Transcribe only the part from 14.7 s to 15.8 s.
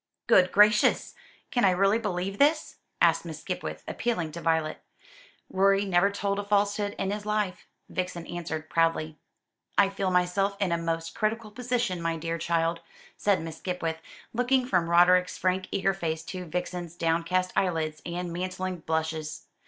Roderick's frank